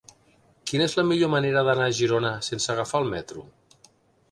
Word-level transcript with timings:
Quina 0.71 0.87
és 0.91 0.95
la 0.99 1.03
millor 1.09 1.31
manera 1.33 1.63
d'anar 1.67 1.91
a 1.91 1.95
Girona 1.99 2.33
sense 2.49 2.75
agafar 2.77 3.05
el 3.05 3.13
metro? 3.15 3.47